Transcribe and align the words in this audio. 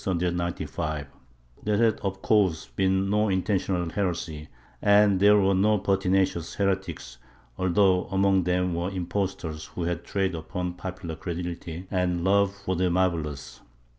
^ 0.01 1.07
There 1.63 1.77
had 1.77 1.99
of 1.99 2.23
course 2.23 2.65
been 2.75 3.11
no 3.11 3.29
intentional 3.29 3.87
heresy 3.91 4.47
and 4.81 5.19
there 5.19 5.37
were 5.37 5.53
no 5.53 5.77
pertinacious 5.77 6.55
heretics, 6.55 7.19
although 7.55 8.05
among 8.05 8.45
them 8.45 8.73
were 8.73 8.89
impos 8.89 9.37
tors 9.37 9.65
who 9.65 9.83
had 9.83 10.03
traded 10.03 10.33
upon 10.33 10.73
popular 10.73 11.15
credulity 11.15 11.85
and 11.91 12.23
love 12.23 12.51
for 12.51 12.75
the 12.75 12.89
marvellous. 12.89 13.61